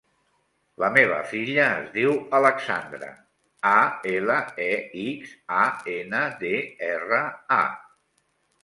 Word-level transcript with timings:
La 0.83 0.87
meva 0.93 1.19
filla 1.33 1.67
es 1.81 1.91
diu 1.97 2.15
Alexandra: 2.39 3.11
a, 3.75 3.77
ela, 4.15 4.39
e, 4.67 4.71
ics, 5.05 5.37
a, 5.63 5.71
ena, 6.01 6.25
de, 6.43 6.57
erra, 6.93 7.23
a. 7.63 7.63